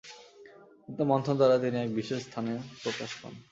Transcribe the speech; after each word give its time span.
কিন্তু 0.83 1.01
মন্থন 1.03 1.35
দ্বারা 1.37 1.55
তিনি 1.63 1.77
এক 1.79 1.89
বিশেষ 1.95 2.19
স্থানে 2.27 2.53
প্রকাশ 2.83 3.11
পান। 3.21 3.33